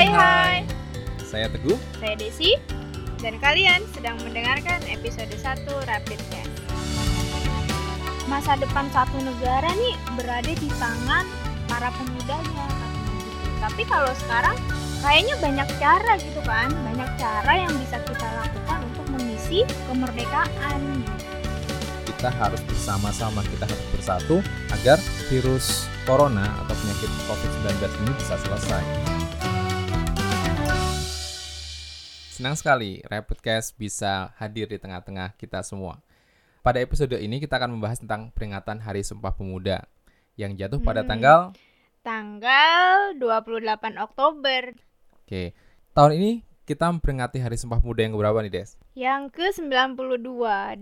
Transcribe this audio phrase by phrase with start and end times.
[0.00, 0.58] Hai hai.
[1.28, 1.76] Saya Teguh.
[2.00, 2.56] Saya Desi.
[3.20, 6.56] Dan kalian sedang mendengarkan episode 1 Rapid Test.
[8.24, 11.28] Masa depan satu negara nih berada di tangan
[11.68, 12.64] para pemudanya.
[13.60, 14.56] Tapi kalau sekarang
[15.04, 20.80] kayaknya banyak cara gitu kan, banyak cara yang bisa kita lakukan untuk mengisi kemerdekaan.
[22.08, 24.40] Kita harus bersama-sama, kita harus bersatu
[24.72, 24.96] agar
[25.28, 29.19] virus corona atau penyakit COVID-19 ini bisa selesai.
[32.40, 36.00] Senang sekali Rapidcast bisa hadir di tengah-tengah kita semua.
[36.64, 39.84] Pada episode ini kita akan membahas tentang peringatan Hari Sumpah Pemuda
[40.40, 41.10] yang jatuh pada Hmm.
[41.12, 41.40] tanggal
[42.00, 44.72] Tanggal 28 Oktober
[45.20, 45.52] Oke.
[45.92, 48.72] Tahun ini kita memperingati Hari Sumpah Pemuda yang berapa nih, Des?
[48.96, 50.32] yang ke-92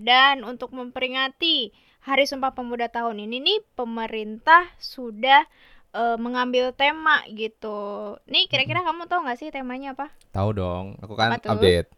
[0.06, 1.74] dan untuk memperingati
[2.06, 5.42] Hari Sumpah Pemuda tahun ini nih pemerintah sudah
[5.92, 8.16] eh, mengambil tema gitu.
[8.28, 10.12] Nih kira-kira kamu tahu nggak sih temanya apa?
[10.32, 11.50] Tahu dong, aku kan Apa tuh?
[11.56, 11.88] update.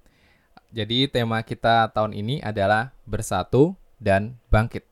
[0.70, 4.86] Jadi tema kita tahun ini adalah bersatu dan bangkit.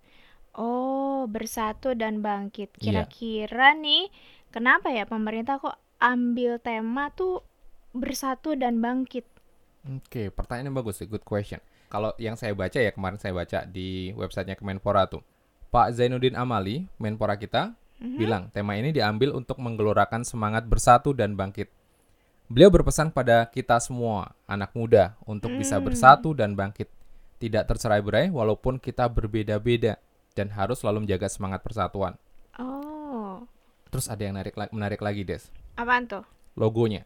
[0.58, 2.74] Oh, bersatu dan bangkit.
[2.78, 3.06] Iya.
[3.06, 4.10] Kira-kira nih
[4.50, 7.46] kenapa ya pemerintah kok ambil tema tuh
[7.94, 9.22] bersatu dan bangkit?
[9.86, 11.62] Oke, pertanyaannya bagus, good question.
[11.88, 15.24] Kalau yang saya baca ya kemarin saya baca di websitenya Kemenpora tuh,
[15.72, 18.16] Pak Zainuddin Amali, Menpora kita, Mhm.
[18.16, 21.66] bilang tema ini diambil untuk menggelorakan semangat bersatu dan bangkit.
[22.48, 25.84] Beliau berpesan pada kita semua, anak muda, untuk bisa Hmm.
[25.84, 26.88] bersatu dan bangkit.
[27.38, 30.00] Tidak tercerai-berai walaupun kita berbeda-beda
[30.32, 32.16] dan harus selalu menjaga semangat persatuan.
[32.56, 33.44] Oh,
[33.88, 35.48] Terus ada yang menarik, menarik lagi, Des.
[35.74, 36.24] apaan tuh?
[36.56, 37.04] Logonya.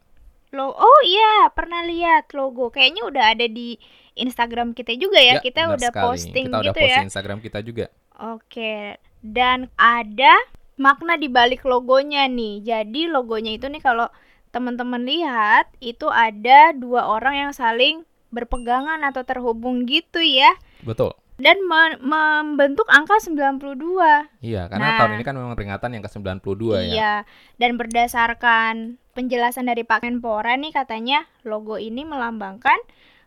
[0.53, 2.69] Lo oh iya, pernah lihat logo.
[2.69, 3.79] Kayaknya udah ada di
[4.15, 5.41] Instagram kita juga ya.
[5.41, 6.05] kita benar udah sekali.
[6.05, 7.09] posting Kita udah gitu posting ya.
[7.09, 7.87] Instagram kita juga.
[8.20, 9.01] Oke.
[9.23, 10.35] Dan ada
[10.77, 12.62] makna di balik logonya nih.
[12.65, 14.09] Jadi logonya itu nih kalau
[14.53, 20.52] teman-teman lihat itu ada dua orang yang saling berpegangan atau terhubung gitu ya.
[20.85, 21.13] Betul.
[21.41, 24.29] Dan me- membentuk angka 92.
[24.45, 24.98] Iya, karena Nah.
[25.01, 26.92] tahun ini kan memang peringatan yang ke-92 ya.
[26.92, 27.14] Iya,
[27.58, 32.79] dan berdasarkan penjelasan dari Pak Menpora nih katanya logo ini melambangkan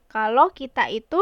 [0.08, 1.20] kalau kita itu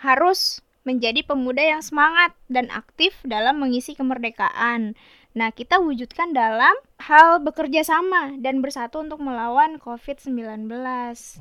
[0.00, 4.92] harus menjadi pemuda yang semangat dan aktif dalam mengisi kemerdekaan.
[5.34, 10.70] Nah, kita wujudkan dalam hal bekerja sama dan bersatu untuk melawan COVID-19.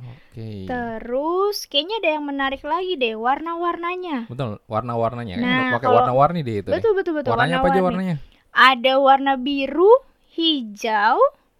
[0.01, 0.65] Oke.
[0.65, 4.25] Terus, kayaknya ada yang menarik lagi deh, warna-warnanya.
[4.33, 5.37] Betul, warna-warnanya.
[5.37, 6.69] Nah, pakai kalau- warna-warni deh itu.
[6.73, 7.37] Betul, betul, betul.
[7.37, 8.17] warnanya apa aja warnanya?
[8.53, 9.89] ada warna biru,
[10.37, 11.17] hijau,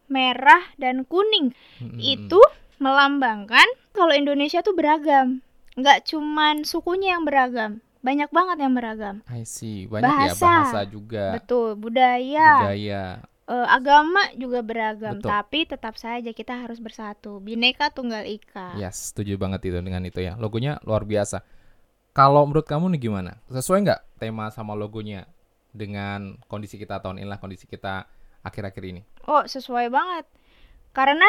[0.09, 1.53] merah, dan kuning.
[1.81, 2.01] Mm-mm.
[2.01, 2.41] Itu
[2.81, 5.41] melambangkan kalau Indonesia tuh beragam.
[5.73, 9.15] Nggak cuman sukunya yang beragam, banyak banget yang beragam.
[9.25, 9.87] I see.
[9.87, 10.43] Banyak ya Bahasa.
[10.43, 13.03] bahasa juga, Betul, budaya, budaya.
[13.47, 15.17] eh, agama juga beragam.
[15.17, 15.31] Betul.
[15.31, 17.39] Tapi tetap saja kita harus bersatu.
[17.39, 18.75] Bineka Tunggal Ika.
[18.75, 20.35] Yes, setuju banget itu dengan itu ya.
[20.35, 21.41] Logonya luar biasa.
[22.11, 23.41] Kalau menurut kamu nih gimana?
[23.49, 25.25] Sesuai nggak tema sama logonya
[25.73, 28.05] dengan kondisi kita tahun ini lah, kondisi kita
[28.43, 29.01] akhir-akhir ini?
[29.25, 30.27] Oh, sesuai banget.
[30.93, 31.25] Karena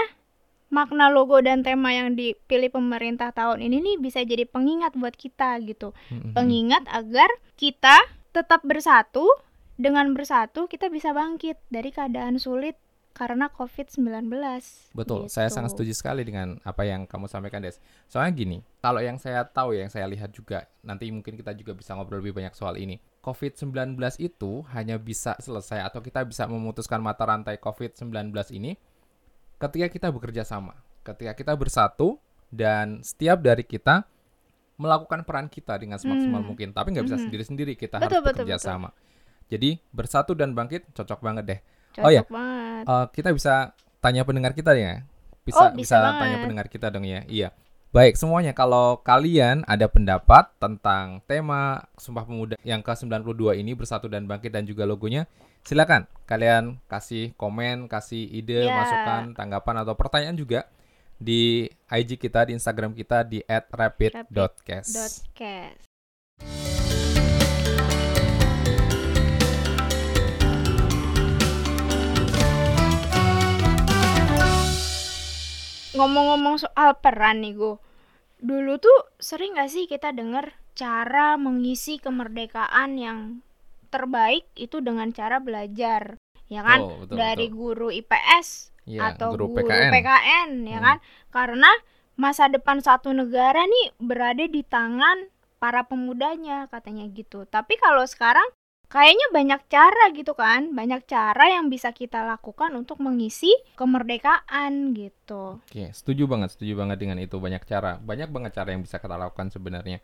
[0.74, 5.62] makna logo dan tema yang dipilih pemerintah tahun ini nih bisa jadi pengingat buat kita
[5.62, 5.94] gitu.
[6.10, 6.34] Mm-mm.
[6.34, 8.02] pengingat agar kita
[8.34, 9.30] tetap bersatu.
[9.74, 12.78] Dengan bersatu kita bisa bangkit dari keadaan sulit
[13.10, 14.30] karena COVID-19.
[14.94, 15.54] Betul, saya Gitu.
[15.58, 17.82] sangat setuju sekali dengan apa yang kamu sampaikan, Des.
[18.10, 21.94] Soalnya gini, kalau yang saya tahu, yang saya lihat juga, nanti mungkin kita juga bisa
[21.98, 23.02] ngobrol lebih banyak soal ini.
[23.22, 28.78] COVID-19 itu hanya bisa selesai atau kita bisa memutuskan mata rantai COVID-19 ini
[29.64, 32.20] ketika kita bekerja sama, ketika kita bersatu
[32.52, 34.04] dan setiap dari kita
[34.74, 36.48] melakukan peran kita dengan semaksimal Hmm.
[36.50, 36.68] mungkin.
[36.74, 37.24] Tapi nggak bisa Mhm.
[37.28, 38.68] sendiri-sendiri, kita Betul, harus bekerja betul.
[38.68, 38.90] sama.
[39.46, 41.60] Jadi bersatu dan bangkit cocok banget deh.
[41.94, 42.84] Cocok Oh ya, banget.
[42.84, 43.54] Eh, kita bisa
[44.00, 45.06] tanya pendengar kita ya.
[45.44, 46.20] Bisa Oh, bisa bisa, banget.
[46.20, 47.22] tanya pendengar kita dong ya.
[47.28, 47.48] Iya.
[47.94, 54.26] Baik, semuanya kalau kalian ada pendapat tentang tema Sumpah Pemuda yang ke-92 ini bersatu dan
[54.26, 55.30] bangkit dan juga logonya,
[55.62, 58.74] silakan kalian kasih komen, kasih ide, Ya.
[58.74, 60.66] masukan, tanggapan atau pertanyaan juga
[61.22, 65.30] di IG kita, di Instagram kita di @rapid.cast.
[75.94, 77.83] Ngomong-ngomong soal peran nih gue
[78.44, 83.40] Dulu tuh sering gak sih kita denger cara mengisi kemerdekaan yang
[83.88, 86.20] terbaik itu dengan cara belajar
[86.52, 86.80] Ya kan?
[86.84, 87.56] Oh, betul, Dari betul.
[87.56, 88.48] guru IPS
[88.84, 89.90] Iya, atau guru guru PKN.
[89.92, 90.84] PKN, ya Hmm.
[90.84, 90.96] kan?
[91.32, 91.70] Karena
[92.20, 97.48] masa depan satu negara nih berada di tangan para pemudanya katanya gitu.
[97.48, 98.44] Tapi kalau sekarang
[98.88, 105.58] kayaknya banyak cara gitu kan banyak cara yang bisa kita lakukan untuk mengisi kemerdekaan gitu
[105.64, 109.18] Oke, setuju banget, setuju banget dengan itu banyak cara, banyak banget cara yang bisa kita
[109.18, 109.98] lakukan sebenarnya.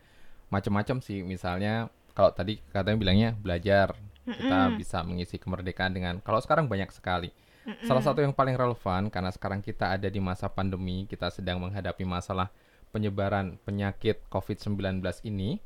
[0.50, 3.94] Macam-macam sih, misalnya kalau tadi katanya bilangnya belajar,
[4.26, 4.78] kita Mm-mm.
[4.78, 7.30] bisa mengisi kemerdekaan dengan kalau sekarang banyak sekali.
[7.64, 7.86] Mm-mm.
[7.86, 12.02] Salah satu yang paling relevan karena sekarang kita ada di masa pandemi, kita sedang menghadapi
[12.02, 12.50] masalah
[12.90, 15.62] penyebaran penyakit COVID-19 ini,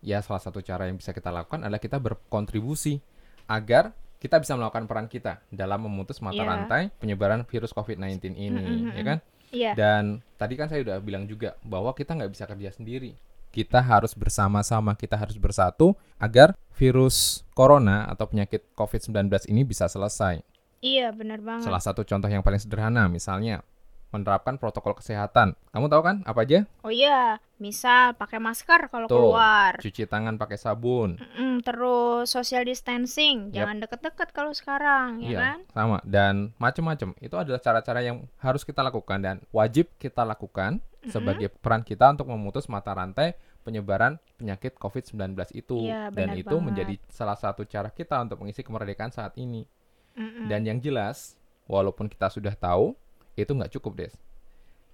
[0.00, 3.00] ya salah satu cara yang bisa kita lakukan adalah kita berkontribusi
[3.44, 6.46] agar kita bisa melakukan peran kita dalam memutus mata Iya.
[6.46, 9.18] rantai penyebaran virus COVID-19 ini, Mm-mm, ya kan?
[9.48, 10.04] iya Dan
[10.34, 13.14] tadi kan saya udah bilang juga bahwa kita nggak bisa kerja sendiri.
[13.48, 20.42] Kita harus bersama-sama, kita harus bersatu agar virus corona atau penyakit COVID-19 ini bisa selesai.
[20.78, 23.66] iya benar banget Salah satu contoh yang paling sederhana misalnya
[24.08, 25.52] menerapkan protokol kesehatan.
[25.70, 26.64] Kamu tahu kan apa aja?
[26.80, 29.18] oh iya misal pakai masker kalau Tuh.
[29.18, 31.18] keluar Cuci tangan pakai sabun.
[31.36, 33.66] Mm, terus social distancing Yap.
[33.66, 37.12] jangan deket-deket kalau sekarang ya Iya, kan sama dan macam-macam.
[37.20, 42.28] Itu adalah cara-cara yang harus kita lakukan dan wajib kita lakukan sebagai peran kita untuk
[42.28, 45.84] memutus mata rantai penyebaran penyakit COVID-19 itu.
[45.84, 46.64] Iya, dan itu banget.
[46.64, 49.68] menjadi salah satu cara kita untuk mengisi kemerdekaan saat ini.
[50.16, 50.48] Mm-mm.
[50.48, 51.36] Dan yang jelas,
[51.68, 52.96] walaupun kita sudah tahu,
[53.44, 54.14] itu nggak cukup, Des.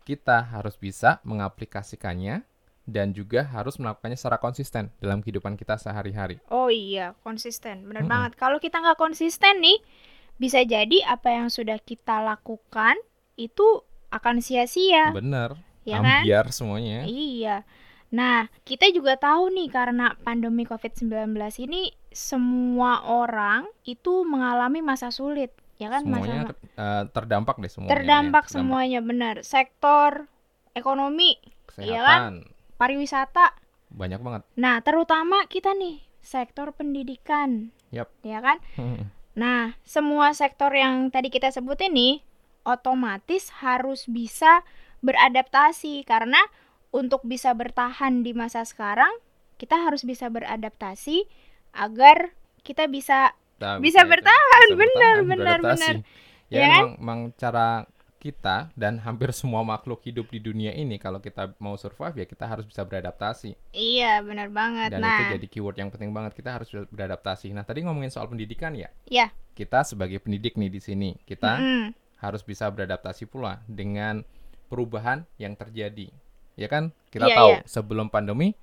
[0.04, 2.44] Kita harus bisa mengaplikasikannya
[2.84, 6.36] dan juga harus melakukannya secara konsisten dalam kehidupan kita sehari-hari.
[6.52, 7.88] Oh iya, konsisten.
[7.88, 8.12] Benar Mm-mm.
[8.12, 8.32] banget.
[8.36, 9.80] Kalau kita nggak konsisten nih,
[10.36, 13.00] bisa jadi apa yang sudah kita lakukan
[13.40, 13.80] itu
[14.12, 15.56] akan sia-sia, Bener,
[15.88, 16.22] ya kan?
[16.22, 17.08] ambiar semuanya.
[17.08, 17.64] Iya.
[18.14, 21.34] Nah, kita juga tahu nih karena pandemi COVID-19
[21.66, 25.50] ini semua orang itu mengalami masa sulit,
[25.80, 26.02] ya kan?
[26.06, 27.92] semuanya Masa eh, terdampak deh semuanya.
[27.94, 28.52] terdampak ya.
[28.52, 29.34] semuanya benar.
[29.42, 30.10] Sektor
[30.74, 31.38] ekonomi,
[31.78, 32.20] iya kan?
[32.20, 32.34] Kesehatan,
[32.78, 33.46] pariwisata.
[33.94, 34.42] banyak banget.
[34.58, 37.70] Nah, terutama kita nih, sektor pendidikan.
[37.94, 38.10] Yap.
[38.26, 38.58] Ya kan?
[39.34, 42.22] Nah, semua sektor yang tadi kita sebut ini
[42.62, 44.62] otomatis harus bisa
[45.02, 46.38] beradaptasi karena
[46.94, 49.10] untuk bisa bertahan di masa sekarang,
[49.58, 51.26] kita harus bisa beradaptasi
[51.74, 53.34] agar kita bisa
[53.82, 55.94] Bisa bertahan, bisa benar, bertahan, benar, benar.
[56.52, 57.86] Ya, Ya emang, emang cara
[58.18, 62.48] kita dan hampir semua makhluk hidup di dunia ini kalau kita mau survive ya kita
[62.48, 63.52] harus bisa beradaptasi.
[63.76, 64.96] iya benar banget.
[64.96, 67.52] Dan nah, itu jadi keyword yang penting banget kita harus beradaptasi.
[67.52, 68.88] Nah, tadi ngomongin soal pendidikan ya.
[69.04, 74.24] ya, Kita sebagai pendidik nih di sini, kita mm-mm, harus bisa beradaptasi pula dengan
[74.72, 76.08] perubahan yang terjadi.
[76.56, 76.96] Ya kan?
[77.12, 77.60] Kita Iya, tahu iya.
[77.68, 78.56] sebelum pandemi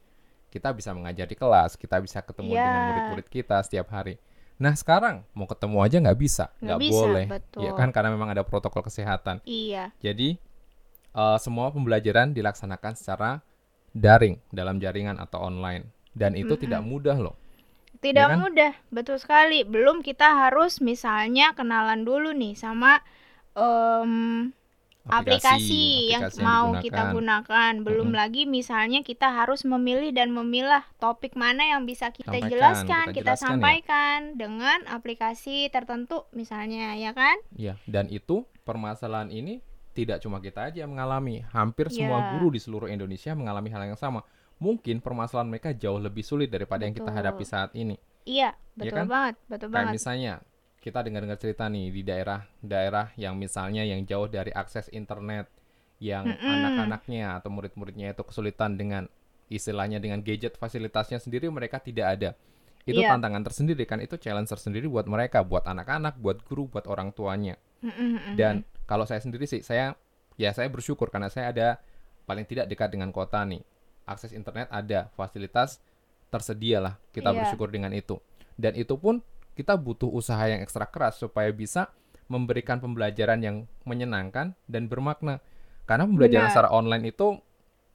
[0.50, 2.64] kita bisa mengajar di kelas, kita bisa ketemu Iya.
[2.66, 4.18] dengan murid-murid kita setiap hari.
[4.62, 7.63] Nah sekarang mau ketemu aja nggak bisa, Nggak boleh, betul.
[7.66, 7.90] ya kan?
[7.96, 9.42] Karena memang ada protokol kesehatan.
[9.46, 10.30] iya, Jadi
[11.22, 13.31] eh, semua pembelajaran dilaksanakan secara
[13.96, 15.84] daring dalam jaringan atau online,
[16.16, 16.63] dan itu Mm-mm.
[16.63, 17.36] tidak mudah loh.
[18.02, 18.40] tidak Ya kan?
[18.42, 19.60] mudah, betul sekali.
[19.74, 22.92] Belum kita harus misalnya kenalan dulu nih sama
[23.54, 24.14] em,
[25.09, 27.45] aplikasi, yang, mau kita digunakan.
[27.48, 27.74] gunakan.
[27.81, 28.19] Belum Mm-mm.
[28.21, 33.13] lagi misalnya kita harus memilih dan memilah topik mana yang bisa kita Sampaikan, jelaskan, kita
[33.13, 33.50] kita, jelaskan ya.
[33.57, 37.36] sampaikan dengan aplikasi tertentu misalnya, ya kan?
[37.53, 42.27] Ya, dan itu permasalahan ini tidak cuma kita aja yang mengalami, hampir semua Ya.
[42.38, 44.24] guru di seluruh Indonesia mengalami hal yang sama.
[44.62, 47.18] Mungkin permasalahan mereka jauh lebih sulit daripada yang kita Betul.
[47.18, 47.97] hadapi saat ini.
[48.21, 49.07] Iya, betul kan?
[49.09, 49.94] banget, betul Kayak banget.
[49.97, 50.33] misalnya
[50.81, 55.45] kita dengar-dengar cerita nih di daerah-daerah yang misalnya yang jauh dari akses internet,
[56.02, 56.42] yang Mm-mm.
[56.42, 59.06] anak-anaknya atau murid-muridnya itu kesulitan dengan
[59.45, 62.30] istilahnya dengan gadget fasilitasnya sendiri mereka tidak ada.
[62.81, 63.14] Itu Iya.
[63.14, 67.61] tantangan tersendiri kan, itu challenge tersendiri buat mereka, buat anak-anak, buat guru, buat orang tuanya.
[67.85, 68.33] Mm-mm.
[68.33, 69.94] Dan kalau saya sendiri sih, saya
[70.33, 71.68] ya saya bersyukur karena saya ada
[72.26, 73.61] paling tidak dekat dengan kota nih.
[74.09, 75.78] Akses internet ada, fasilitas
[76.33, 76.94] tersedia lah.
[77.14, 77.45] Kita Iya.
[77.45, 78.18] bersyukur dengan itu.
[78.57, 79.21] Dan itu pun
[79.61, 81.94] kita butuh usaha yang ekstra keras supaya bisa
[82.25, 85.37] memberikan pembelajaran yang menyenangkan dan bermakna.
[85.85, 86.53] Karena pembelajaran Benar.
[86.57, 87.37] secara online itu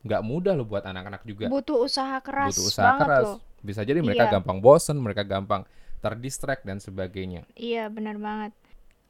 [0.06, 1.50] nggak mudah loh buat anak-anak juga.
[1.50, 3.24] butuh usaha keras butuh usaha banget keras.
[3.26, 3.38] loh.
[3.58, 4.32] Bisa jadi mereka Iya.
[4.38, 5.66] gampang bosen, mereka gampang
[5.98, 7.42] terdistract dan sebagainya.
[7.58, 8.54] Iya, benar banget.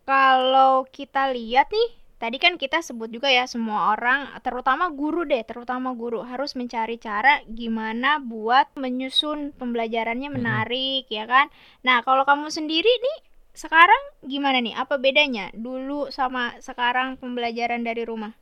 [0.07, 1.89] Kalau kita lihat nih,
[2.23, 6.97] tadi kan kita sebut juga ya semua orang, terutama guru deh, terutama guru harus mencari
[7.07, 11.47] cara gimana buat menyusun pembelajarannya menarik, ya kan?
[11.87, 13.19] Nah, kalau kamu sendiri nih
[13.57, 14.75] sekarang gimana nih?
[14.77, 18.33] Apa bedanya dulu sama sekarang pembelajaran dari rumah?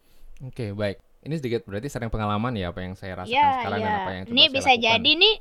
[0.44, 0.98] Oke, baik.
[1.24, 3.96] Ini sedikit berarti sering pengalaman ya apa yang saya rasakan Iya, sekarang dan iya.
[3.96, 4.82] apa yang coba Ini saya bisa lakukan.
[4.86, 5.34] jadi nih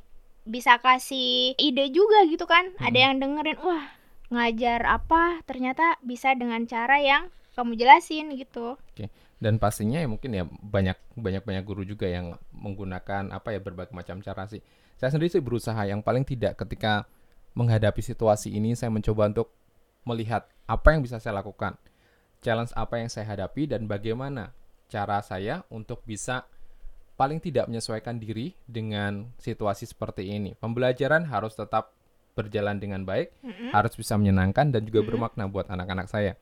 [0.44, 2.66] bisa kasih ide juga gitu kan.
[2.80, 3.04] Ada Mm-mm.
[3.06, 3.86] yang dengerin, wah,
[4.34, 7.24] ngajar apa ternyata bisa dengan cara yang
[7.54, 8.78] kamu jelasin gitu.
[9.38, 13.94] Dan pastinya ya mungkin ya banyak banyak banyak guru juga yang menggunakan apa ya berbagai
[13.94, 14.64] macam cara sih.
[14.98, 17.06] Saya sendiri sih berusaha yang paling tidak ketika
[17.54, 19.54] menghadapi situasi ini saya mencoba untuk
[20.08, 21.78] melihat apa yang bisa saya lakukan,
[22.40, 24.56] challenge apa yang saya hadapi dan bagaimana
[24.88, 26.48] cara saya untuk bisa
[27.14, 30.58] paling tidak menyesuaikan diri dengan situasi seperti ini.
[30.58, 31.94] Pembelajaran harus tetap
[32.34, 33.70] berjalan dengan baik, Mm-mm.
[33.70, 35.10] harus bisa menyenangkan dan juga Mm-mm.
[35.14, 36.34] bermakna buat anak-anak saya.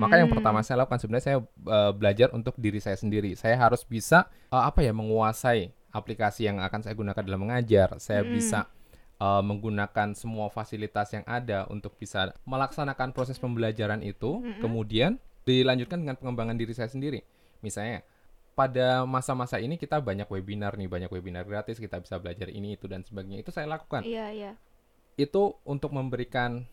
[0.00, 0.40] Maka yang Hmm.
[0.40, 3.36] pertama saya lakukan sebenarnya saya eh, belajar untuk diri saya sendiri.
[3.36, 8.00] Saya harus bisa eh, apa ya menguasai aplikasi yang akan saya gunakan dalam mengajar.
[8.00, 8.32] Saya Mm-mm.
[8.32, 8.64] bisa
[9.20, 14.40] eh, menggunakan semua fasilitas yang ada untuk bisa melaksanakan proses pembelajaran itu.
[14.40, 14.64] Mm-mm.
[14.64, 17.20] Kemudian dilanjutkan dengan pengembangan diri saya sendiri.
[17.60, 18.00] Misalnya
[18.50, 22.84] pada masa-masa ini kita banyak webinar nih, banyak webinar gratis, kita bisa belajar ini itu
[22.88, 23.40] dan sebagainya.
[23.40, 24.52] Itu saya lakukan Iya, iya.
[25.16, 26.64] itu untuk memberikan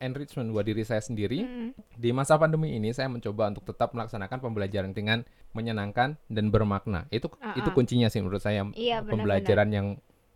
[0.00, 1.42] enrichment buat diri saya sendiri.
[1.42, 1.70] Mm-mm.
[1.96, 5.24] Di masa pandemi ini saya mencoba untuk tetap melaksanakan pembelajaran dengan
[5.56, 7.08] menyenangkan dan bermakna.
[7.08, 7.74] Itu Ah, itu ah.
[7.74, 9.86] kuncinya sih menurut saya Iya, pembelajaran yang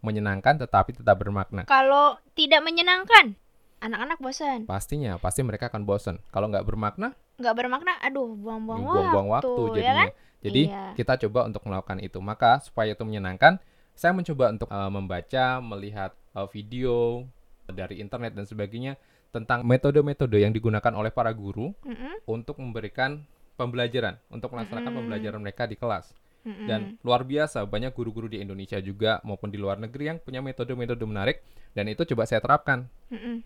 [0.01, 1.69] menyenangkan tetapi tetap bermakna.
[1.69, 3.37] Kalau tidak menyenangkan,
[3.85, 4.65] anak-anak bosan.
[4.65, 6.17] Pastinya, pasti mereka akan bosen.
[6.33, 10.09] Kalau nggak bermakna, Nggak bermakna, aduh, buang-buang waktu, buang-buang waktu ya kan?
[10.45, 10.85] Jadi Iya.
[10.93, 12.21] kita coba untuk melakukan itu.
[12.21, 13.57] Maka supaya itu menyenangkan,
[13.97, 17.25] saya mencoba untuk eh, membaca, melihat eh, video
[17.71, 23.23] dari internet dan sebagainya tentang metode-metode yang digunakan oleh para guru Mm-mm, untuk memberikan
[23.55, 24.99] pembelajaran, untuk melaksanakan Mm-mm.
[25.07, 26.11] pembelajaran mereka di kelas.
[26.43, 26.67] mm-mm.
[26.67, 31.05] Dan luar biasa banyak guru-guru di Indonesia juga maupun di luar negeri yang punya metode-metode
[31.07, 31.45] menarik
[31.77, 33.45] dan itu coba saya terapkan Mm-mm.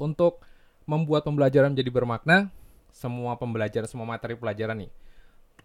[0.00, 0.40] untuk
[0.88, 2.48] membuat pembelajaran menjadi bermakna.
[2.88, 4.90] Semua pembelajaran, semua materi pelajaran nih.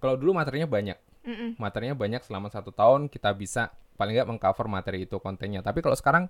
[0.04, 1.56] Kalau dulu materinya banyak, Mm-mm.
[1.56, 5.64] materinya banyak selama satu tahun kita bisa paling nggak mengcover materi itu kontennya.
[5.64, 6.28] Tapi kalau sekarang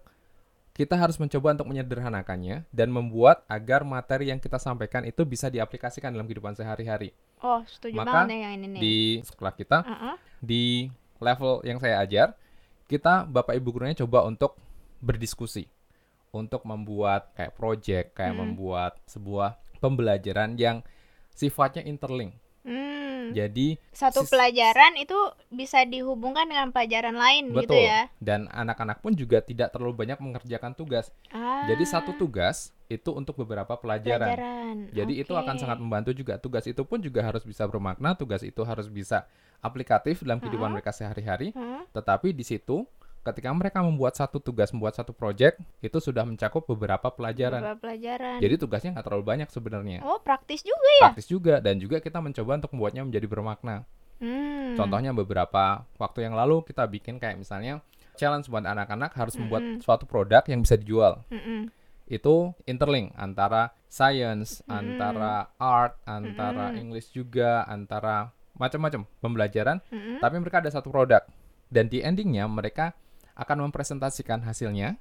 [0.74, 6.10] kita harus mencoba untuk menyederhanakannya dan membuat agar materi yang kita sampaikan itu bisa diaplikasikan
[6.10, 7.14] dalam kehidupan sehari-hari.
[7.46, 8.82] Oh, setuju Maka banget nih yang ini nih.
[8.82, 10.16] Di sekolah kita, Uh-uh.
[10.42, 10.90] di
[11.22, 12.34] level yang saya ajar,
[12.90, 14.58] kita Bapak Ibu gurunya coba untuk
[14.98, 15.70] berdiskusi.
[16.34, 18.42] Untuk membuat kayak project, kayak Mm.
[18.42, 20.82] membuat sebuah pembelajaran yang
[21.30, 22.34] sifatnya interlink.
[22.66, 23.03] Hmm.
[23.32, 25.16] Jadi Satu pelajaran itu
[25.48, 27.80] bisa dihubungkan dengan pelajaran lain gitu betul.
[27.80, 28.12] ya.
[28.20, 31.14] Dan anak-anak pun juga tidak terlalu banyak mengerjakan tugas.
[31.32, 34.36] Ah, Jadi satu tugas itu untuk beberapa pelajaran.
[34.36, 34.76] pelajaran.
[34.92, 36.36] Jadi itu akan sangat membantu juga.
[36.36, 39.24] Tugas itu pun juga harus bisa bermakna, tugas itu harus bisa
[39.64, 40.76] aplikatif dalam kehidupan Ha-ha.
[40.76, 41.56] mereka sehari-hari.
[41.56, 42.84] Hmm, Tetapi di situ
[43.24, 47.64] ketika mereka membuat satu tugas, membuat satu project, itu sudah mencakup beberapa pelajaran.
[47.64, 48.38] beberapa pelajaran.
[48.44, 50.04] Jadi tugasnya nggak terlalu banyak sebenarnya.
[50.04, 51.04] oh, praktis juga ya.
[51.12, 53.88] Praktis juga dan juga kita mencoba untuk membuatnya menjadi bermakna.
[54.20, 54.76] Hmm.
[54.76, 59.82] Contohnya beberapa waktu yang lalu kita bikin kayak misalnya challenge buat anak-anak harus membuat Mm-mm.
[59.82, 61.26] suatu produk yang bisa dijual.
[61.34, 61.74] Mm-mm.
[62.06, 64.70] Itu interlink antara science, Mm-mm.
[64.70, 66.82] antara art, antara Mm-mm.
[66.82, 70.22] English juga, antara macam-macam pembelajaran Mm-mm.
[70.22, 71.26] tapi mereka ada satu produk
[71.74, 72.94] dan di endingnya mereka
[73.34, 74.96] akan mempresentasikan hasilnya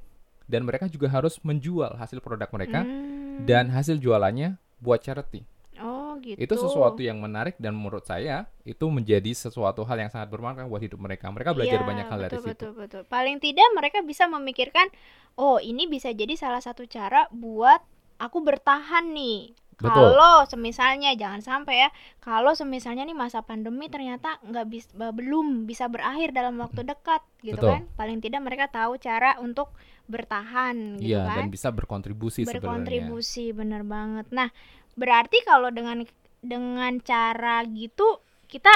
[0.47, 3.45] dan mereka juga harus menjual hasil produk mereka Hmm.
[3.45, 5.47] dan hasil jualannya buat charity
[5.81, 6.37] Oh, gitu.
[6.37, 10.85] itu sesuatu yang menarik dan menurut saya itu menjadi sesuatu hal yang sangat bermakna buat
[10.85, 13.03] hidup mereka mereka belajar Iya, banyak hal dari betul, situ Betul, betul.
[13.09, 14.87] Paling tidak mereka bisa memikirkan,
[15.35, 17.81] oh ini bisa jadi salah satu cara buat
[18.21, 19.57] aku bertahan nih.
[19.83, 20.15] Betul.
[20.15, 21.89] Kalau semisalnya jangan sampai ya,
[22.23, 27.21] kalau semisalnya nih masa pandemi ternyata nggak bis, ba- belum bisa berakhir dalam waktu dekat,
[27.43, 27.71] gitu Betul.
[27.75, 27.83] kan?
[27.99, 29.75] Paling tidak mereka tahu cara untuk
[30.07, 31.47] bertahan, gitu iya kan?
[31.47, 34.51] dan bisa berkontribusi sebenarnya berkontribusi bener banget nah
[34.99, 36.05] berarti kalau dengan
[36.43, 38.21] dengan cara gitu
[38.51, 38.69] kita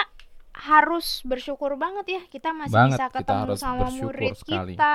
[0.56, 4.72] harus bersyukur banget ya kita masih Banget, bisa kita ketemu harus sama murid sekali.
[4.72, 4.94] kita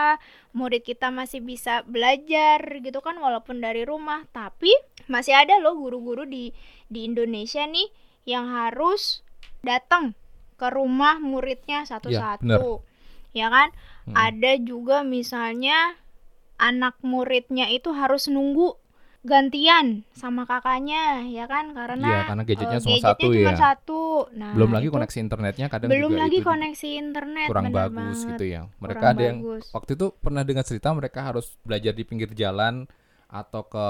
[0.58, 4.74] murid kita masih bisa belajar gitu kan walaupun dari rumah tapi
[5.06, 6.50] masih ada loh guru-guru di
[6.90, 7.94] di Indonesia nih
[8.26, 9.22] yang harus
[9.62, 10.18] datang
[10.58, 12.82] ke rumah muridnya satu-satu
[13.32, 13.70] ya kan
[14.02, 14.18] Mm.
[14.18, 15.94] ada juga misalnya
[16.58, 18.81] anak muridnya itu harus nunggu
[19.22, 23.56] gantian sama kakaknya ya kan karena Iya, karena gadgetnya eh, cuma gadgetnya satu cuma ya.
[23.56, 24.02] satu.
[24.34, 28.30] Nah, belum lagi koneksi internetnya kadang belum juga lagi itu koneksi internet kurang bagus banget.
[28.34, 29.66] gitu ya mereka Kurang ada yang bagus.
[29.72, 32.90] waktu itu pernah dengar cerita mereka harus belajar di pinggir jalan
[33.30, 33.88] atau ke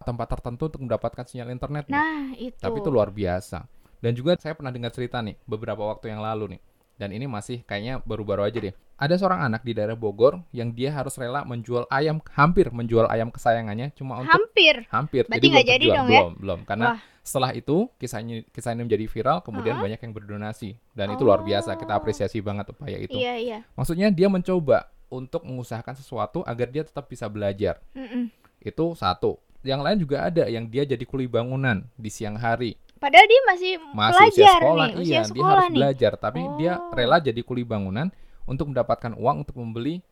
[0.00, 1.94] tempat tertentu untuk mendapatkan sinyal internet nih.
[1.94, 2.56] Nah, itu.
[2.56, 3.68] Tapi itu luar biasa.
[4.00, 6.60] Dan juga saya pernah dengar cerita nih beberapa waktu yang lalu nih.
[7.00, 8.76] Dan ini masih kayaknya baru-baru aja deh.
[9.00, 13.32] Ada seorang anak di daerah Bogor yang dia harus rela menjual ayam, hampir menjual ayam
[13.32, 14.84] kesayangannya cuma untuk hampir.
[14.92, 15.24] hampir.
[15.24, 15.96] Berarti jadi terjual.
[15.96, 16.20] dong ya?
[16.20, 16.60] belum, belum.
[16.68, 16.98] Karena Wah.
[17.24, 19.84] setelah itu kisahnya kisah ini menjadi viral, kemudian Uh-uh.
[19.88, 20.76] banyak yang berdonasi.
[20.92, 21.80] Dan itu luar biasa.
[21.80, 21.98] Kita Oh.
[22.04, 23.16] apresiasi banget upaya itu.
[23.16, 23.58] Iya, iya.
[23.72, 27.80] Maksudnya dia mencoba untuk mengusahakan sesuatu agar dia tetap bisa belajar.
[27.96, 28.28] Mm-mm.
[28.60, 29.40] Itu satu.
[29.64, 32.76] Yang lain juga ada yang dia jadi kuli bangunan di siang hari.
[33.00, 35.78] Padahal dia masih, Masih usia pelajar sekolah, nih, usia iya, dia sekolah harus nih.
[35.80, 36.92] belajar, tapi dia Oh.
[36.92, 38.12] rela jadi kuli bangunan
[38.44, 40.04] untuk mendapatkan uang untuk membeli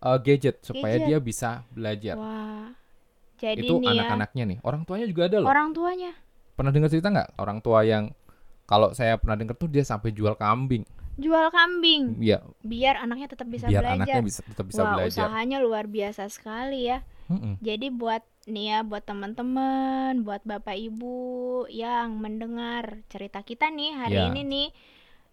[0.00, 1.06] uh, gadget supaya Gadget.
[1.06, 2.16] dia bisa belajar.
[2.16, 2.74] Wah.
[3.36, 4.58] Jadi itu ya, anak-anaknya nih.
[4.60, 5.46] Orang tuanya juga ada loh.
[5.46, 6.12] orang tuanya
[6.52, 8.04] Pernah dengar cerita nggak orang tua yang
[8.64, 10.82] kalau saya pernah dengar tuh dia sampai jual kambing.
[11.14, 13.96] jual kambing Iya, biar anaknya tetap bisa biar belajar.
[14.02, 15.22] anaknya bisa tetap bisa Wah, belajar.
[15.22, 17.00] usahanya luar biasa sekali ya.
[17.26, 17.58] Mm-mm.
[17.58, 21.18] Jadi buat nih ya, buat teman-teman, buat Bapak Ibu
[21.68, 24.30] yang mendengar cerita kita nih hari Ya.
[24.30, 24.68] ini nih,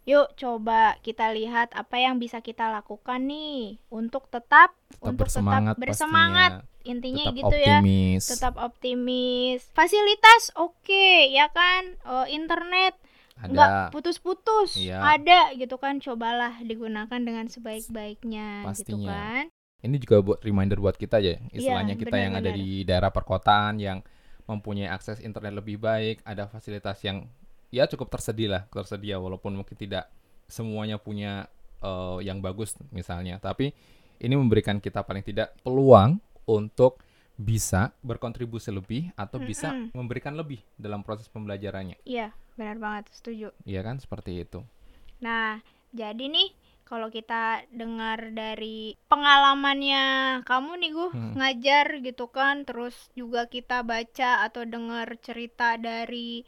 [0.03, 5.73] yuk coba kita lihat apa yang bisa kita lakukan nih untuk tetap Tetap untuk bersemangat,
[5.77, 6.51] tetap bersemangat.
[6.57, 6.71] pastinya.
[6.83, 7.77] Intinya Tetap gitu ya.
[7.79, 8.23] optimis.
[8.27, 9.59] Tetap optimis.
[9.71, 11.95] Fasilitas oke ya kan?
[12.03, 12.97] Oh, internet
[13.43, 15.03] nggak putus-putus Iya.
[15.03, 19.49] ada gitu kan cobalah digunakan dengan sebaik-baiknya gitu kan
[19.83, 21.37] ini juga buat reminder buat kita ya.
[21.51, 23.99] Istilahnya Iya, kita yang ada di daerah perkotaan yang
[24.47, 27.27] mempunyai akses internet lebih baik ada fasilitas yang
[27.71, 30.11] ya cukup tersedia lah tersedia walaupun mungkin tidak
[30.51, 31.47] semuanya punya
[31.83, 33.39] eh, yang bagus misalnya.
[33.43, 33.75] Tapi
[34.23, 39.97] ini memberikan kita paling tidak peluang untuk bisa berkontribusi lebih atau bisa Mm-mm.
[39.97, 41.97] memberikan lebih dalam proses pembelajarannya.
[42.05, 43.49] Iya benar banget setuju.
[43.65, 43.97] Iya kan?
[43.97, 44.61] Seperti itu.
[45.19, 45.59] Nah
[45.91, 46.53] jadi nih
[46.93, 50.05] kalau kita dengar dari pengalamannya
[50.45, 51.33] kamu nih gue Hmm.
[51.33, 56.45] ngajar gitu kan terus juga kita baca atau dengar cerita dari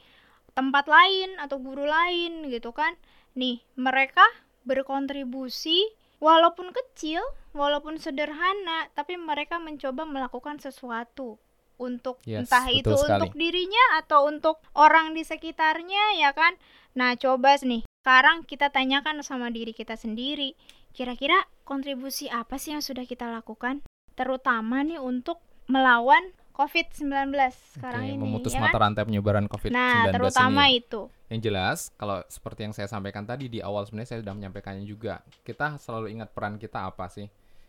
[0.54, 2.94] tempat lain atau guru lain gitu kan
[3.34, 4.22] nih mereka
[4.64, 5.82] berkontribusi
[6.18, 11.42] walaupun kecil walaupun sederhana tapi mereka mencoba melakukan sesuatu
[11.76, 13.18] untuk Yes, entah itu sekali.
[13.18, 16.54] untuk dirinya atau untuk orang di sekitarnya ya kan
[16.94, 20.54] nah coba nih sekarang kita tanyakan sama diri kita sendiri
[20.94, 23.82] kira-kira kontribusi apa sih yang sudah kita lakukan
[24.14, 26.22] terutama nih untuk melawan
[26.54, 27.34] COVID-19
[27.74, 28.94] sekarang Oke, ini memutus ya mata kan?
[28.94, 30.78] rantai penyebaran COVID-19 Nah, ini terutama ya.
[30.78, 31.02] itu.
[31.28, 35.26] Yang jelas, kalau seperti yang saya sampaikan tadi di awal sebenarnya saya sudah menyampaikannya juga.
[35.42, 37.26] Kita selalu ingat peran kita apa sih?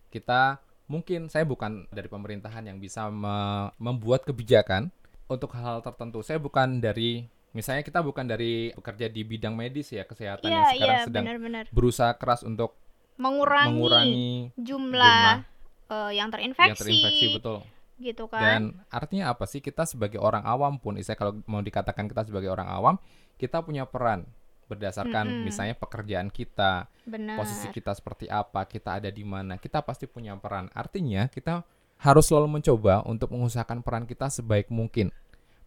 [0.06, 4.92] Kita mungkin saya bukan dari pemerintahan yang bisa me- membuat kebijakan
[5.26, 6.20] untuk hal-hal tertentu.
[6.22, 10.72] Saya bukan dari misalnya kita bukan dari bekerja di bidang medis ya kesehatan yang Iya,
[10.74, 11.64] sekarang iya, sedang benar-benar.
[11.70, 12.74] berusaha keras untuk
[13.16, 14.30] Mengurangi, mengurangi
[14.60, 15.40] jumlah,
[15.88, 17.58] eh, yang yang terinfeksi, terinfeksi betul.
[17.96, 18.42] gitu kan.
[18.44, 22.52] Dan artinya apa sih kita sebagai orang awam pun, saya kalau mau dikatakan kita sebagai
[22.52, 22.94] orang awam,
[23.40, 24.28] kita punya peran
[24.66, 25.44] berdasarkan Mm-mm.
[25.46, 27.38] misalnya pekerjaan kita, Benar.
[27.38, 30.68] posisi kita seperti apa, kita ada di mana, kita pasti punya peran.
[30.74, 31.62] Artinya kita
[32.02, 35.08] harus selalu mencoba untuk mengusahakan peran kita sebaik mungkin.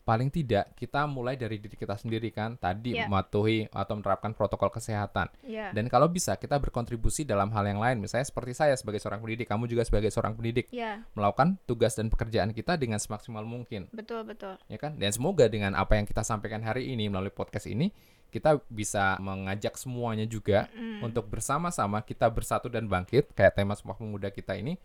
[0.10, 3.06] Paling tidak kita mulai dari diri kita sendiri kan, tadi Ya.
[3.06, 5.30] mematuhi atau menerapkan protokol kesehatan.
[5.46, 5.70] Iya.
[5.70, 9.46] Dan kalau bisa kita berkontribusi dalam hal yang lain, misalnya seperti saya sebagai seorang pendidik,
[9.46, 14.24] kamu juga sebagai seorang pendidik, Iya, melakukan tugas dan pekerjaan kita dengan semaksimal mungkin betul
[14.24, 14.58] betul.
[14.66, 17.92] ya kan dan semoga dengan apa yang kita sampaikan hari ini melalui podcast ini
[18.30, 21.04] kita bisa mengajak semuanya juga Mm.
[21.04, 24.78] untuk bersama-sama kita bersatu dan bangkit kayak tema Sumpah Pemuda kita ini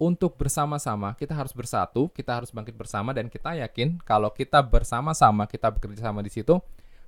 [0.00, 5.44] untuk bersama-sama kita harus bersatu kita harus bangkit bersama dan kita yakin kalau kita bersama-sama
[5.44, 6.56] kita bekerja sama di situ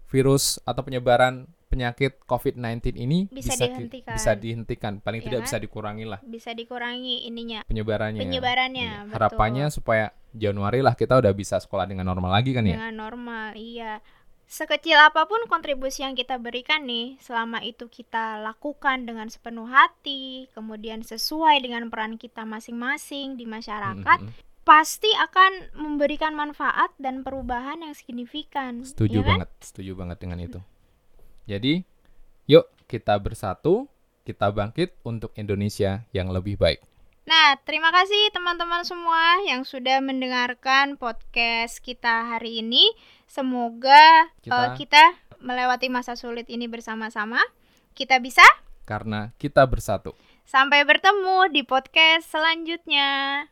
[0.07, 4.13] virus atau penyebaran penyakit COVID-19 ini Bisa ki- dihentikan.
[4.13, 5.47] bisa dihentikan paling Ya tidak kan?
[5.49, 8.89] bisa dikurangi lah Bisa dikurangi ininya, penyebarannya penyebarannya.
[9.03, 9.13] Betul.
[9.17, 13.57] harapannya supaya Januari lah kita udah bisa sekolah dengan normal lagi kan ya dengan normal,
[13.57, 14.05] iya.
[14.53, 20.45] Sekecil apa pun kontribusi yang kita berikan nih, selama itu kita lakukan dengan sepenuh hati,
[20.53, 24.37] kemudian sesuai dengan peran kita masing-masing di masyarakat, Mm-mm.
[24.61, 28.85] pasti akan memberikan manfaat dan perubahan yang signifikan.
[28.85, 29.31] Setuju ya kan?
[29.41, 30.61] banget, setuju banget dengan itu.
[31.49, 31.81] Jadi,
[32.45, 33.89] yuk kita bersatu,
[34.29, 36.85] kita bangkit untuk Indonesia yang lebih baik.
[37.23, 42.91] Nah, terima kasih teman-teman semua yang sudah mendengarkan podcast kita hari ini.
[43.33, 45.05] Semoga Kita- eh, kita
[45.41, 47.41] melewati masa sulit ini bersama-sama.
[47.97, 48.45] Kita bisa
[48.85, 50.13] Karena kita bersatu.
[50.45, 53.49] sampai bertemu di podcast selanjutnya.